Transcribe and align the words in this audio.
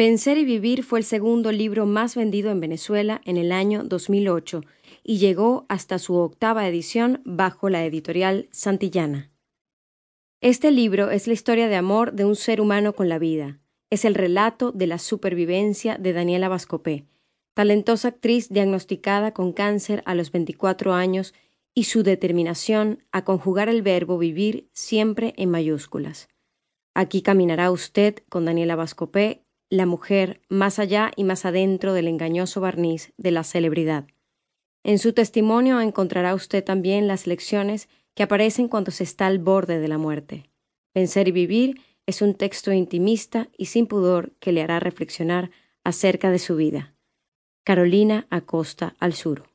Pensar 0.00 0.38
y 0.38 0.46
Vivir 0.46 0.82
fue 0.82 1.00
el 1.00 1.04
segundo 1.04 1.52
libro 1.52 1.84
más 1.84 2.16
vendido 2.16 2.50
en 2.50 2.58
Venezuela 2.58 3.20
en 3.26 3.36
el 3.36 3.52
año 3.52 3.84
2008 3.84 4.62
y 5.04 5.18
llegó 5.18 5.66
hasta 5.68 5.98
su 5.98 6.14
octava 6.14 6.66
edición 6.66 7.20
bajo 7.26 7.68
la 7.68 7.84
editorial 7.84 8.48
Santillana. 8.50 9.30
Este 10.40 10.70
libro 10.70 11.10
es 11.10 11.26
la 11.26 11.34
historia 11.34 11.68
de 11.68 11.76
amor 11.76 12.14
de 12.14 12.24
un 12.24 12.34
ser 12.34 12.62
humano 12.62 12.94
con 12.94 13.10
la 13.10 13.18
vida. 13.18 13.60
Es 13.90 14.06
el 14.06 14.14
relato 14.14 14.72
de 14.72 14.86
la 14.86 14.96
supervivencia 14.96 15.98
de 15.98 16.14
Daniela 16.14 16.48
Vascopé, 16.48 17.04
talentosa 17.52 18.08
actriz 18.08 18.48
diagnosticada 18.48 19.34
con 19.34 19.52
cáncer 19.52 20.02
a 20.06 20.14
los 20.14 20.32
24 20.32 20.94
años 20.94 21.34
y 21.74 21.84
su 21.84 22.02
determinación 22.02 23.04
a 23.12 23.26
conjugar 23.26 23.68
el 23.68 23.82
verbo 23.82 24.16
vivir 24.16 24.70
siempre 24.72 25.34
en 25.36 25.50
mayúsculas. 25.50 26.30
Aquí 26.94 27.20
caminará 27.20 27.70
usted 27.70 28.20
con 28.30 28.46
Daniela 28.46 28.76
Vascopé, 28.76 29.44
la 29.70 29.86
mujer 29.86 30.42
más 30.48 30.78
allá 30.78 31.12
y 31.16 31.24
más 31.24 31.46
adentro 31.46 31.94
del 31.94 32.08
engañoso 32.08 32.60
barniz 32.60 33.12
de 33.16 33.30
la 33.30 33.44
celebridad. 33.44 34.06
En 34.82 34.98
su 34.98 35.12
testimonio 35.12 35.80
encontrará 35.80 36.34
usted 36.34 36.64
también 36.64 37.06
las 37.06 37.26
lecciones 37.26 37.88
que 38.14 38.24
aparecen 38.24 38.68
cuando 38.68 38.90
se 38.90 39.04
está 39.04 39.28
al 39.28 39.38
borde 39.38 39.78
de 39.78 39.88
la 39.88 39.98
muerte. 39.98 40.50
Vencer 40.92 41.28
y 41.28 41.32
vivir 41.32 41.80
es 42.06 42.20
un 42.20 42.34
texto 42.34 42.72
intimista 42.72 43.48
y 43.56 43.66
sin 43.66 43.86
pudor 43.86 44.32
que 44.40 44.52
le 44.52 44.62
hará 44.62 44.80
reflexionar 44.80 45.50
acerca 45.84 46.30
de 46.30 46.40
su 46.40 46.56
vida. 46.56 46.94
Carolina 47.64 48.26
Acosta 48.30 48.96
al 48.98 49.14
Sur. 49.14 49.49